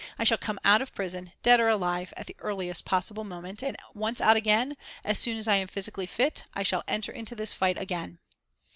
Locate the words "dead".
1.43-1.59